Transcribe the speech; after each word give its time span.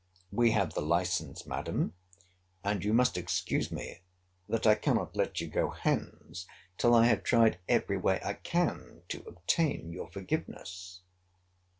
We 0.31 0.49
have 0.49 0.73
the 0.73 0.81
license, 0.81 1.45
Madam—and 1.45 2.83
you 2.83 2.91
must 2.91 3.19
excuse 3.19 3.71
me, 3.71 4.01
that 4.49 4.65
I 4.65 4.73
cannot 4.73 5.15
let 5.15 5.39
you 5.39 5.47
go 5.47 5.69
hence 5.69 6.47
till 6.79 6.95
I 6.95 7.05
have 7.05 7.21
tried 7.23 7.59
every 7.69 7.97
way 7.97 8.19
I 8.25 8.33
can 8.33 9.03
to 9.09 9.23
obtain 9.27 9.91
your 9.91 10.07
forgiveness. 10.07 11.01